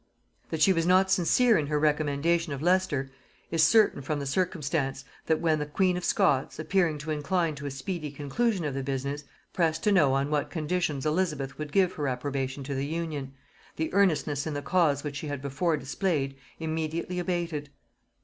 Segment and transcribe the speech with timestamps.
[0.49, 3.11] That she was not sincere in her recommendation of Leicester
[3.51, 7.67] is certain from the circumstance, that when the queen of Scots, appearing to incline to
[7.67, 11.93] a speedy conclusion of the business, pressed to know on what conditions Elizabeth would give
[11.93, 13.35] her approbation to the union,
[13.75, 17.69] the earnestness in the cause which she had before displayed immediately abated.